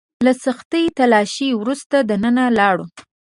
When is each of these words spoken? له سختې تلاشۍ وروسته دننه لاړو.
له 0.25 0.33
سختې 0.45 0.81
تلاشۍ 0.97 1.49
وروسته 1.55 1.95
دننه 2.09 2.45
لاړو. 2.57 2.85